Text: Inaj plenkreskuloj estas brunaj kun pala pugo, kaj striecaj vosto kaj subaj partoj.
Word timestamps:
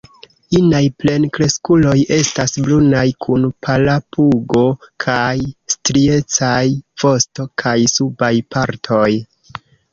Inaj 0.59 0.85
plenkreskuloj 1.01 1.93
estas 2.15 2.55
brunaj 2.69 3.03
kun 3.27 3.45
pala 3.67 3.99
pugo, 4.17 4.65
kaj 5.07 5.37
striecaj 5.77 6.65
vosto 7.07 7.49
kaj 7.67 7.79
subaj 7.97 8.35
partoj. 8.57 9.09